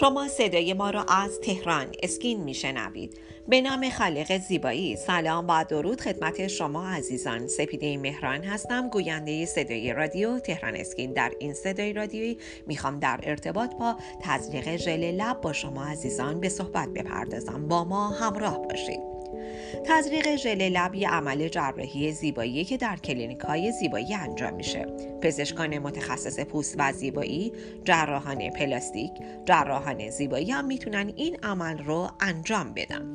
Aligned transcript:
شما 0.00 0.28
صدای 0.28 0.72
ما 0.72 0.90
را 0.90 1.04
از 1.08 1.40
تهران 1.40 1.86
اسکین 2.02 2.40
میشنوید. 2.40 3.18
به 3.48 3.60
نام 3.60 3.90
خالق 3.90 4.38
زیبایی. 4.38 4.96
سلام 4.96 5.46
و 5.48 5.64
درود 5.64 6.00
خدمت 6.00 6.46
شما 6.46 6.88
عزیزان. 6.88 7.46
سپیده 7.46 7.96
مهران 7.96 8.44
هستم 8.44 8.88
گوینده 8.88 9.46
صدای 9.46 9.92
رادیو 9.92 10.38
تهران 10.38 10.76
اسکین. 10.76 11.12
در 11.12 11.32
این 11.38 11.54
صدای 11.54 11.92
رادیویی 11.92 12.38
می‌خوام 12.66 12.98
در 12.98 13.20
ارتباط 13.22 13.74
با 13.74 13.96
تزریق 14.22 14.76
ژل 14.76 15.04
لب 15.04 15.40
با 15.40 15.52
شما 15.52 15.84
عزیزان 15.84 16.40
به 16.40 16.48
صحبت 16.48 16.88
بپردازم. 16.88 17.68
با 17.68 17.84
ما 17.84 18.08
همراه 18.08 18.58
باشید. 18.58 19.17
تزریق 19.84 20.36
ژل 20.36 20.62
لب 20.62 20.94
یه 20.94 21.08
عمل 21.08 21.48
جراحی 21.48 22.12
زیبایی 22.12 22.64
که 22.64 22.76
در 22.76 22.96
کلینیک 22.96 23.40
های 23.40 23.72
زیبایی 23.72 24.14
انجام 24.14 24.54
میشه. 24.54 24.86
پزشکان 25.22 25.78
متخصص 25.78 26.40
پوست 26.40 26.74
و 26.78 26.92
زیبایی 26.92 27.52
جراحان 27.84 28.50
پلاستیک 28.50 29.12
جراحان 29.44 30.10
زیبایی 30.10 30.50
هم 30.50 30.64
می‌تونن 30.64 31.12
این 31.16 31.36
عمل 31.42 31.78
رو 31.78 32.10
انجام 32.20 32.72
بدن. 32.74 33.12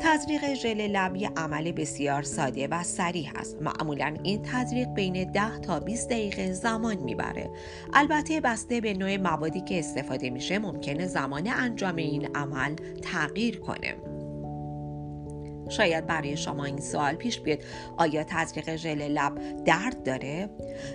تزریق 0.00 0.54
ژل 0.54 0.80
لب 0.80 1.16
یه 1.16 1.30
عمل 1.36 1.72
بسیار 1.72 2.22
ساده 2.22 2.66
و 2.66 2.82
سریع 2.82 3.30
است. 3.34 3.62
معمولا 3.62 4.14
این 4.22 4.42
تزریق 4.42 4.88
بین 4.88 5.32
10 5.32 5.58
تا 5.58 5.80
20 5.80 6.08
دقیقه 6.08 6.52
زمان 6.52 6.96
می‌بره. 6.96 7.50
البته 7.92 8.40
بسته 8.40 8.80
به 8.80 8.94
نوع 8.94 9.16
موادی 9.16 9.60
که 9.60 9.78
استفاده 9.78 10.30
میشه 10.30 10.58
ممکنه 10.58 11.06
زمان 11.06 11.48
انجام 11.48 11.96
این 11.96 12.36
عمل 12.36 12.74
تغییر 13.02 13.60
کنه. 13.60 14.11
شاید 15.76 16.06
برای 16.06 16.36
شما 16.36 16.64
این 16.64 16.80
سوال 16.80 17.14
پیش 17.14 17.40
بیاد. 17.40 17.58
آیا 17.96 18.24
تزریق 18.24 18.76
ژل 18.76 19.02
لب 19.02 19.64
درد 19.64 20.02
داره؟ 20.02 20.50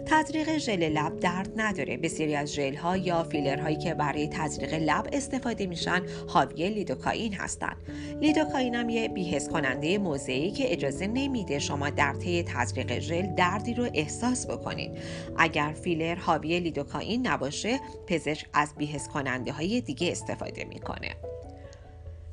تزریق 0.06 0.58
ژل 0.58 0.84
لب 0.84 1.20
درد 1.20 1.50
نداره. 1.56 1.98
بسیاری 1.98 2.36
از 2.36 2.54
ژل 2.54 2.76
ها 2.76 2.98
یا 2.98 3.24
فیلر 3.24 3.60
هایی 3.60 3.78
که 3.78 3.94
برای 3.94 4.28
تزریق 4.28 4.74
لب 4.74 5.10
استفاده 5.14 5.66
میشن 5.66 6.02
حاوی 6.28 6.70
لیدوکائین 6.70 7.34
هستند. 7.34 7.78
لیدوکائین 8.22 8.76
هم 8.76 8.90
یه 8.90 9.08
بیهس 9.08 9.50
کننده 9.50 9.98
موضعی 9.98 10.52
که 10.52 10.74
اجازه 10.74 11.08
نمیده 11.08 11.60
شما 11.60 11.90
در 11.90 12.14
طی 12.14 12.44
تزریق 12.44 13.00
ژل 13.00 13.36
دردی 13.36 13.74
رو 13.74 13.88
احساس 13.94 14.48
بکنید. 14.48 14.92
اگر 15.38 15.74
فیلر 15.84 16.16
حاوی 16.16 16.60
لیدوکائین 16.60 17.28
نباشه 17.28 17.80
پزشک 18.08 18.48
از 18.54 18.74
بیهس 18.78 19.08
کننده 19.08 19.52
های 19.52 19.82
دیگه 19.82 20.12
استفاده 20.12 20.66
می‌کنه. 20.66 21.16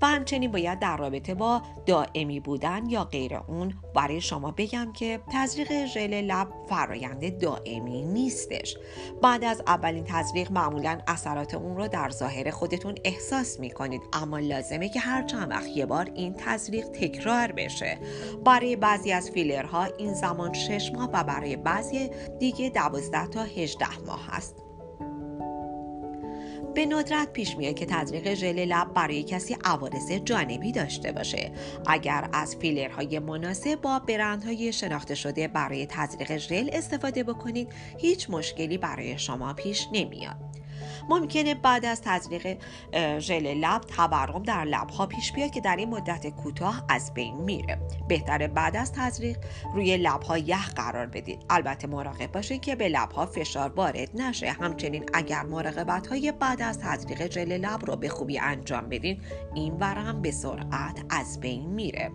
و 0.05 0.07
همچنین 0.07 0.51
باید 0.51 0.79
در 0.79 0.97
رابطه 0.97 1.35
با 1.35 1.63
دائمی 1.87 2.41
بودن 2.41 2.87
یا 2.87 3.05
غیر 3.05 3.37
اون 3.37 3.75
برای 3.95 4.21
شما 4.21 4.51
بگم 4.51 4.93
که 4.93 5.21
تزریق 5.33 5.87
ژل 5.87 6.15
لب 6.15 6.49
فرایند 6.69 7.39
دائمی 7.39 8.03
نیستش. 8.03 8.77
بعد 9.23 9.45
از 9.45 9.63
اولین 9.67 10.05
تزریق 10.05 10.53
معمولا 10.53 10.99
اثرات 11.07 11.55
اون 11.55 11.77
رو 11.77 11.89
در 11.89 12.11
ظاهر 12.11 12.51
خودتون 12.51 12.95
احساس 13.05 13.61
می 13.61 13.71
کنید 13.71 14.03
اما 14.13 14.39
لازمه 14.39 14.89
که 14.89 15.01
هر 15.01 15.23
چند 15.23 15.51
وقت 15.51 15.77
یه 15.77 15.87
بار 15.87 16.11
این 16.15 16.35
تزریق 16.39 16.89
تکرار 16.89 17.53
بشه. 17.53 17.99
برای 18.45 18.77
بعضی 18.77 19.13
از 19.13 19.31
فیلرها 19.31 19.85
این 19.85 20.15
زمان 20.15 20.53
6 20.53 20.93
ماه 20.95 21.11
و 21.13 21.25
برای 21.25 21.57
بعضی 21.57 22.11
دیگه 22.39 22.71
12 22.71 23.27
تا 23.27 23.43
18 23.43 23.87
ماه 24.07 24.27
هست. 24.27 24.74
به 26.75 26.87
ندرت 26.87 27.33
پیش 27.33 27.57
میاد 27.57 27.75
که 27.75 27.87
تزریق 27.87 28.35
ژل 28.35 28.65
لب 28.65 28.95
برای 28.95 29.23
کسی 29.23 29.57
عوارض 29.65 30.13
جانبی 30.13 30.73
داشته 30.73 31.13
باشه. 31.13 31.53
اگر 31.87 32.29
از 32.33 32.57
فیلرهای 32.57 33.19
مناسب 33.19 33.81
با 33.81 33.99
برندهای 33.99 34.73
شناخته 34.73 35.15
شده 35.15 35.49
برای 35.49 35.87
تزریق 35.87 36.37
ژل 36.37 36.71
استفاده 36.73 37.23
بکنید 37.23 37.69
هیچ 37.99 38.31
مشکلی 38.31 38.79
برای 38.79 39.19
شما 39.19 39.53
پیش 39.53 39.89
نمیاد. 39.93 40.37
ممکنه 41.09 41.55
بعد 41.55 41.85
از 41.85 42.03
تزریق 42.03 42.59
ژل 43.19 43.55
لب 43.55 43.81
تورم 43.81 44.43
در 44.43 44.65
لب 44.65 44.91
ها 44.91 45.07
پیش 45.07 45.33
بیاد 45.33 45.51
که 45.51 45.61
در 45.61 45.77
این 45.77 45.91
مدت 45.91 46.27
کوتاه 46.27 46.85
از 46.89 47.15
بین 47.15 47.37
میره. 47.37 47.79
بهتره 48.09 48.49
بعد 48.49 48.77
از 48.77 48.93
تزریق 48.93 49.39
روی 49.75 49.97
لب 49.97 50.23
ها 50.23 50.39
یخ 50.39 50.73
قرار 50.75 51.07
بدید 51.07 51.45
البته 51.51 51.87
مراقب 51.87 52.33
باشید 52.33 52.61
که 52.61 52.77
به 52.77 52.89
لب 52.89 53.13
ها 53.13 53.27
فشار 53.27 53.71
وارد 53.71 54.11
نشه. 54.15 54.51
همچنین 54.51 55.05
اگر 55.13 55.43
مراقبت 55.43 56.07
های 56.07 56.33
بعد 56.33 56.63
از 56.63 56.79
تزریق 56.79 57.31
ژل 57.31 57.53
لب 57.53 57.85
رو 57.87 57.97
به 57.97 58.09
خوبی 58.09 58.39
انجام 58.39 58.89
بدین 58.89 59.21
این 59.55 59.75
ورم 59.75 60.23
به 60.23 60.31
سرعت 60.31 61.05
از 61.11 61.41
بین 61.41 61.67
میره. 61.67 62.11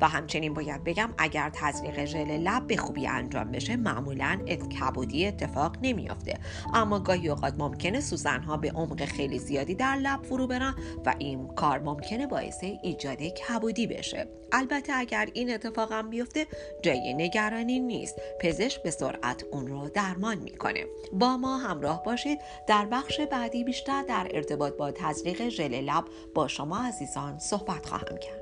و 0.00 0.08
همچنین 0.08 0.54
باید 0.54 0.84
بگم 0.84 1.10
اگر 1.18 1.50
تزریق 1.54 2.04
ژل 2.04 2.30
لب 2.30 2.66
به 2.66 2.76
خوبی 2.76 3.06
انجام 3.06 3.50
بشه 3.50 3.76
معمولا 3.76 4.38
کبودی 4.80 5.26
اتفاق 5.26 5.76
نمیافته. 5.82 6.38
اما 6.74 6.98
گاهی 6.98 7.28
اوقات 7.28 7.54
ممکنه 7.58 8.00
سوزنها 8.02 8.56
به 8.56 8.70
عمق 8.70 9.04
خیلی 9.04 9.38
زیادی 9.38 9.74
در 9.74 9.96
لب 9.96 10.22
فرو 10.22 10.46
برن 10.46 10.74
و 11.06 11.14
این 11.18 11.48
کار 11.48 11.78
ممکنه 11.78 12.26
باعث 12.26 12.64
ایجاد 12.82 13.22
کبودی 13.22 13.86
بشه. 13.86 14.28
البته 14.52 14.92
اگر 14.96 15.28
این 15.34 15.54
اتفاق 15.54 15.92
هم 15.92 16.10
بیفته 16.10 16.46
جای 16.82 17.14
نگرانی 17.14 17.80
نیست. 17.80 18.14
پزشک 18.40 18.82
به 18.82 18.90
سرعت 18.90 19.44
اون 19.52 19.66
رو 19.66 19.88
درمان 19.88 20.38
می‌کنه. 20.38 20.84
با 21.12 21.36
ما 21.36 21.58
همراه 21.58 22.02
باشید. 22.02 22.38
در 22.66 22.86
بخش 22.86 23.20
بعدی 23.20 23.64
بیشتر 23.64 24.02
در 24.02 24.28
ارتباط 24.30 24.72
با 24.72 24.90
تزریق 24.90 25.48
ژل 25.48 25.80
لب 25.80 26.04
با 26.34 26.48
شما 26.48 26.78
عزیزان 26.78 27.38
صحبت 27.38 27.86
خواهم 27.86 28.16
کرد. 28.16 28.41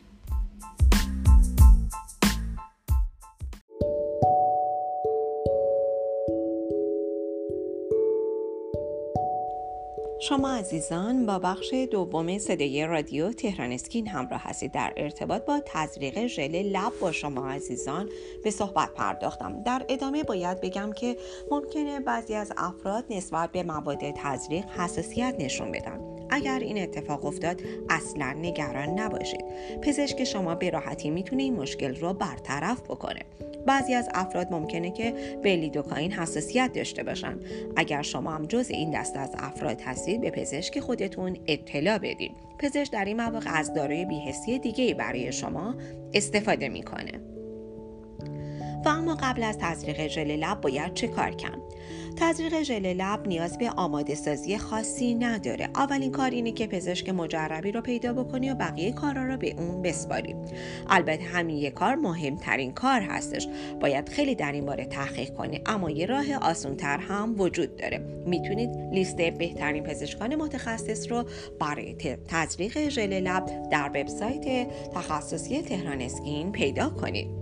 شما 10.23 10.51
عزیزان 10.51 11.25
با 11.25 11.39
بخش 11.39 11.73
دوم 11.73 12.37
صدای 12.37 12.85
رادیو 12.85 13.31
تهران 13.31 13.71
اسکین 13.71 14.07
همراه 14.07 14.41
هستید. 14.43 14.71
در 14.71 14.93
ارتباط 14.97 15.45
با 15.45 15.61
تزریق 15.65 16.27
ژل 16.27 16.55
لب 16.55 16.91
با 17.01 17.11
شما 17.11 17.49
عزیزان 17.49 18.09
به 18.43 18.51
صحبت 18.51 18.93
پرداختم. 18.93 19.63
در 19.63 19.85
ادامه 19.89 20.23
باید 20.23 20.61
بگم 20.61 20.91
که 20.93 21.17
ممکنه 21.51 21.99
بعضی 21.99 22.33
از 22.33 22.51
افراد 22.57 23.05
نسبت 23.09 23.51
به 23.51 23.63
مواد 23.63 24.11
تزریق 24.15 24.65
حساسیت 24.65 25.35
نشون 25.39 25.71
بدن. 25.71 26.20
اگر 26.31 26.59
این 26.59 26.77
اتفاق 26.77 27.25
افتاد 27.25 27.61
اصلا 27.89 28.33
نگران 28.33 28.99
نباشید. 28.99 29.45
پزشک 29.81 30.23
شما 30.23 30.55
به 30.55 30.69
راحتی 30.69 31.09
می‌تونه 31.09 31.43
این 31.43 31.55
مشکل 31.55 31.95
رو 31.95 32.13
برطرف 32.13 32.81
بکنه. 32.81 33.19
بعضی 33.65 33.93
از 33.93 34.09
افراد 34.13 34.47
ممکنه 34.51 34.91
که 34.91 35.13
به 35.43 35.55
لیدوکاین 35.55 36.11
حساسیت 36.11 36.71
داشته 36.73 37.03
باشن. 37.03 37.39
اگر 37.75 38.01
شما 38.01 38.31
هم 38.31 38.45
جز 38.45 38.69
این 38.69 38.91
دست 38.91 39.17
از 39.17 39.35
افراد 39.39 39.81
هستید 39.81 40.21
به 40.21 40.31
پزشک 40.31 40.79
خودتون 40.79 41.37
اطلاع 41.47 41.97
بدید 41.97 42.31
پزشک 42.59 42.91
در 42.91 43.05
این 43.05 43.17
مواقع 43.17 43.49
از 43.53 43.73
داروی 43.73 44.05
بیهسی 44.05 44.59
دیگه 44.59 44.93
برای 44.93 45.31
شما 45.31 45.75
استفاده 46.13 46.69
می‌کنه. 46.69 47.11
و 48.85 48.89
اما 48.89 49.17
قبل 49.21 49.43
از 49.43 49.57
تزریق 49.57 50.07
ژل 50.07 50.31
لب 50.31 50.61
باید 50.61 50.93
چه 50.93 51.07
کار 51.07 51.31
کرد؟ 51.31 51.61
تزریق 52.15 52.61
ژل 52.61 52.85
لب 52.85 53.27
نیاز 53.27 53.57
به 53.57 53.69
آماده 53.69 54.15
سازی 54.15 54.57
خاصی 54.57 55.15
نداره. 55.15 55.69
اولین 55.75 56.11
کار 56.11 56.29
اینه 56.29 56.51
که 56.51 56.67
پزشک 56.67 57.09
مجربی 57.09 57.71
رو 57.71 57.81
پیدا 57.81 58.13
بکنی 58.13 58.49
و 58.49 58.55
بقیه 58.55 58.91
کارا 58.91 59.25
رو 59.25 59.37
به 59.37 59.53
اون 59.57 59.81
بسپاری. 59.81 60.35
البته 60.89 61.23
همین 61.23 61.57
یک 61.57 61.73
کار 61.73 61.95
مهمترین 61.95 62.71
کار 62.71 63.01
هستش. 63.01 63.47
باید 63.81 64.09
خیلی 64.09 64.35
در 64.35 64.51
این 64.51 64.65
باره 64.65 64.85
تحقیق 64.85 65.33
کنی 65.33 65.61
اما 65.65 65.89
یه 65.89 66.05
راه 66.05 66.33
آسونتر 66.41 66.97
هم 66.97 67.35
وجود 67.37 67.75
داره. 67.75 68.23
می‌تونید 68.25 68.69
لیست 68.91 69.21
بهترین 69.21 69.83
پزشکان 69.83 70.35
متخصص 70.35 71.11
رو 71.11 71.23
برای 71.59 71.95
تزریق 72.27 72.89
ژل 72.89 73.13
لب 73.13 73.69
در 73.71 73.91
وبسایت 73.95 74.67
تخصصی 74.93 75.61
تهران 75.61 76.01
اسکین 76.01 76.51
پیدا 76.51 76.89
کنید. 76.89 77.40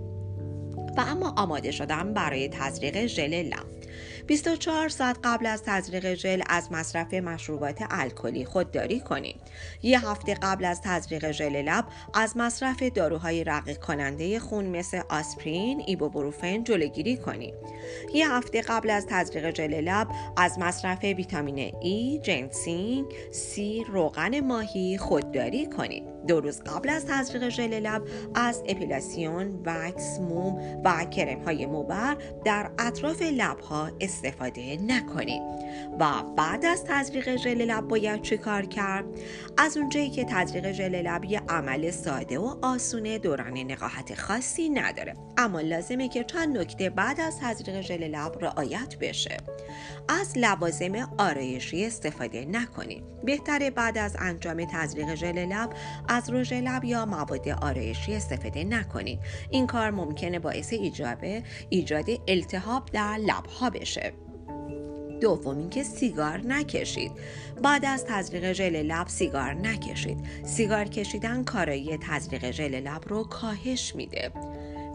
و 0.96 1.00
اما 1.00 1.34
آماده 1.36 1.70
شدن 1.70 2.14
برای 2.14 2.48
تزریق 2.48 3.06
ژل 3.06 3.42
لب 3.42 3.80
24 4.26 4.88
ساعت 4.88 5.16
قبل 5.24 5.46
از 5.46 5.62
تزریق 5.62 6.14
ژل 6.14 6.42
از 6.48 6.72
مصرف 6.72 7.14
مشروبات 7.14 7.82
الکلی 7.90 8.44
خودداری 8.44 9.00
کنید. 9.00 9.40
یه 9.82 10.08
هفته 10.08 10.34
قبل 10.34 10.64
از 10.64 10.80
تزریق 10.80 11.30
ژل 11.30 11.62
لب 11.62 11.84
از 12.14 12.36
مصرف 12.36 12.82
داروهای 12.82 13.44
رقیق 13.44 13.78
کننده 13.78 14.38
خون 14.38 14.66
مثل 14.66 15.00
آسپرین، 15.08 15.82
ایبوبروفن 15.86 16.64
جلوگیری 16.64 17.16
کنید. 17.16 17.54
یه 18.14 18.32
هفته 18.32 18.62
قبل 18.62 18.90
از 18.90 19.06
تزریق 19.06 19.54
ژل 19.54 19.80
لب 19.80 20.08
از 20.36 20.58
مصرف 20.58 21.04
ویتامین 21.04 21.74
ای، 21.80 22.20
جنسینگ، 22.22 23.06
سی، 23.32 23.84
روغن 23.88 24.40
ماهی 24.40 24.98
خودداری 24.98 25.66
کنید. 25.66 26.09
دو 26.28 26.40
روز 26.40 26.60
قبل 26.60 26.88
از 26.88 27.06
تزریق 27.06 27.48
ژل 27.48 27.80
لب 27.80 28.02
از 28.34 28.62
اپیلاسیون، 28.68 29.62
وکس، 29.64 30.18
موم 30.20 30.82
و 30.84 31.04
کرم 31.04 31.42
های 31.42 31.66
موبر 31.66 32.16
در 32.44 32.70
اطراف 32.78 33.22
لب 33.22 33.60
ها 33.60 33.90
استفاده 34.00 34.76
نکنید 34.76 35.42
و 36.00 36.22
بعد 36.36 36.64
از 36.64 36.84
تزریق 36.84 37.36
ژل 37.36 37.64
لب 37.64 37.88
باید 37.88 38.22
چه 38.22 38.36
کار 38.36 38.62
کرد؟ 38.62 39.04
از 39.58 39.76
اونجایی 39.76 40.10
که 40.10 40.24
تزریق 40.24 40.72
ژل 40.72 40.94
لب 40.94 41.24
یه 41.24 41.42
عمل 41.48 41.90
ساده 41.90 42.38
و 42.38 42.56
آسونه 42.62 43.18
دوران 43.18 43.58
نقاهت 43.58 44.14
خاصی 44.14 44.68
نداره. 44.68 45.14
اما 45.38 45.60
لازمه 45.60 46.08
که 46.08 46.24
چند 46.24 46.58
نکته 46.58 46.90
بعد 46.90 47.20
از 47.20 47.38
تزریق 47.40 47.80
ژل 47.80 48.08
لب 48.08 48.44
رعایت 48.44 48.96
بشه. 49.00 49.36
از 50.08 50.38
لوازم 50.38 51.08
آرایشی 51.18 51.86
استفاده 51.86 52.44
نکنید 52.44 53.04
بهتره 53.24 53.70
بعد 53.70 53.98
از 53.98 54.16
انجام 54.18 54.64
تزریق 54.64 55.14
ژل 55.14 55.38
لب 55.38 55.70
از 56.10 56.30
رژ 56.30 56.52
لب 56.52 56.84
یا 56.84 57.06
مواد 57.06 57.48
آرایشی 57.48 58.14
استفاده 58.14 58.64
نکنید. 58.64 59.18
این 59.50 59.66
کار 59.66 59.90
ممکنه 59.90 60.38
باعث 60.38 60.72
ایجاد 60.72 61.24
ایجاد 61.68 62.06
التهاب 62.28 62.86
در 62.92 63.16
لبها 63.16 63.70
بشه. 63.70 64.12
دوم 65.20 65.58
اینکه 65.58 65.82
سیگار 65.82 66.38
نکشید. 66.46 67.12
بعد 67.62 67.84
از 67.84 68.04
تزریق 68.04 68.52
ژل 68.52 68.76
لب 68.76 69.08
سیگار 69.08 69.54
نکشید. 69.54 70.18
سیگار 70.44 70.84
کشیدن 70.84 71.44
کارایی 71.44 71.98
تزریق 71.98 72.50
ژل 72.50 72.74
لب 72.74 73.02
رو 73.06 73.24
کاهش 73.24 73.94
میده. 73.94 74.32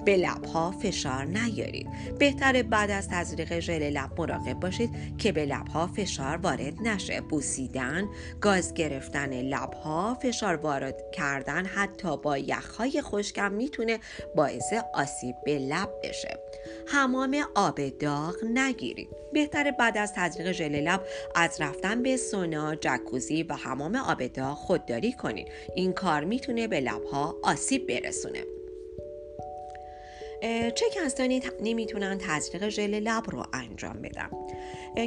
به 0.06 0.18
لبها 0.18 0.72
فشار 0.72 1.25
نیارید. 1.25 1.88
بهتره 2.19 2.63
بعد 2.63 2.92
از 2.92 3.07
تزریق 3.10 3.60
ژل 3.60 3.90
لب 3.90 4.22
مراقب 4.22 4.54
باشید 4.54 4.90
که 5.18 5.31
به 5.31 5.46
لبها 5.46 5.88
فشار 5.88 6.38
وارد 6.38 6.74
نشه. 6.84 7.22
بوسیدن 7.22 8.10
گاز 8.42 8.74
گرفتن 8.74 9.42
لبها 9.42 10.18
فشار 10.22 10.56
وارد 10.56 11.12
کردن 11.13 11.66
حتی 11.66 12.18
با 12.18 12.38
یخهای 12.38 13.02
خشکم 13.02 13.52
می‌تونه 13.52 14.00
باعث 14.36 14.74
آسیب 14.94 15.36
به 15.46 15.60
لب 15.60 15.90
بشه. 16.04 16.40
حمام 16.88 17.38
آب 17.56 17.90
داغ 17.90 18.36
نگیرید. 18.54 19.10
بهتره 19.34 19.72
بعد 19.72 19.98
از 19.98 20.13
تزریق 20.16 20.52
ژل 20.52 20.75
لب 20.75 21.02
از 21.36 21.62
رفتن 21.62 22.04
به 22.04 22.18
سونا 22.18 22.75
جکوزی 22.75 23.44
و 23.44 23.54
حمام 23.54 23.96
آب 23.96 24.28
داغ 24.28 24.57
خودداری 24.57 25.13
کنید. 25.13 25.48
این 25.75 25.94
کار 25.94 26.24
می‌تونه 26.24 26.68
به 26.68 26.80
لبها 26.80 27.36
آسیب 27.44 27.88
برسونه. 27.88 28.44
چه 30.75 30.86
کسانی 30.95 31.42
نمی‌تونن 31.63 32.18
تزریق 32.18 32.69
ژل 32.69 33.00
لب 33.00 33.24
رو 33.27 33.44
انجام 33.53 33.94
بدن؟ 33.94 34.30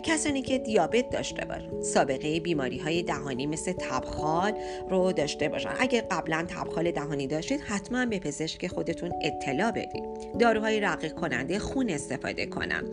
کسانی 0.00 0.42
که 0.42 0.58
دیابت 0.58 1.10
داشته 1.10 1.44
باشن. 1.44 1.82
سابقه 1.82 2.40
بیماری 2.40 2.78
های 2.78 3.02
دهانی 3.02 3.46
مثل 3.46 3.72
تبخال 3.72 4.52
رو 4.90 5.12
داشته 5.12 5.48
باشن. 5.48 5.70
اگر 5.78 6.00
قبلا 6.10 6.46
تبخال 6.48 6.90
دهانی 6.90 7.26
داشتید 7.26 7.60
حتما 7.60 8.06
به 8.06 8.18
پزشک 8.18 8.66
خودتون 8.66 9.12
اطلاع 9.22 9.70
بدید. 9.70 10.04
داروهای 10.40 10.80
رقیق 10.80 11.12
کننده 11.14 11.58
خون 11.58 11.90
استفاده 11.90 12.46
کنن. 12.46 12.84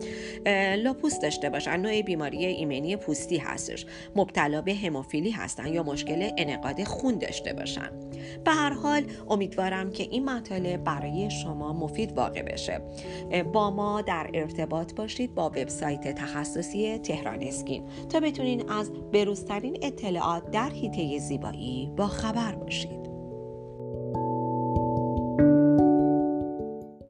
لاپوس 0.76 1.20
داشته 1.20 1.50
باشن. 1.50 1.76
نوع 1.76 2.02
بیماری 2.02 2.46
ایمنی 2.46 2.96
پوستی 2.96 3.36
هستش. 3.36 3.86
مبتلا 4.16 4.62
به 4.62 4.74
هموفیلی 4.74 5.30
هستن 5.30 5.66
یا 5.66 5.82
مشکل 5.82 6.30
انعقاد 6.38 6.84
خون 6.84 7.18
داشته 7.18 7.52
باشن. 7.52 7.90
به 8.44 8.50
هر 8.50 8.70
حال 8.70 9.04
امیدوارم 9.28 9.90
که 9.90 10.02
این 10.10 10.24
مطالب 10.24 10.84
برای 10.84 11.30
شما 11.30 11.72
مفید 11.72 12.12
واقع 12.12 12.35
بشه. 12.42 12.80
با 13.52 13.70
ما 13.70 14.02
در 14.02 14.30
ارتباط 14.34 14.94
باشید 14.94 15.34
با 15.34 15.46
وبسایت 15.46 16.14
تخصصی 16.14 16.98
تهران 16.98 17.42
اسکین 17.42 17.84
تا 18.08 18.20
بتونین 18.20 18.70
از 18.70 18.92
بروزترین 19.12 19.78
اطلاعات 19.82 20.50
در 20.50 20.70
حیطه 20.70 21.18
زیبایی 21.18 21.92
با 21.96 22.06
خبر 22.06 22.54
باشید. 22.54 23.05